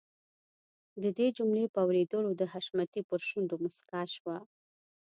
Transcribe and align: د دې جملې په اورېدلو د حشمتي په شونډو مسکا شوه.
د 1.03 1.05
دې 1.17 1.27
جملې 1.37 1.65
په 1.73 1.79
اورېدلو 1.85 2.31
د 2.35 2.41
حشمتي 2.51 3.01
په 3.09 3.15
شونډو 3.27 3.55
مسکا 3.65 4.01
شوه. 4.15 4.37